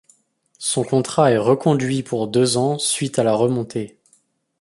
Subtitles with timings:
[0.57, 3.99] Son contrat est reconduit pour deux ans suite à la remontée.